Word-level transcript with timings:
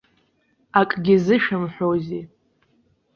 Акгьы 0.79 1.15
зышәымҳәозеи? 1.25 2.23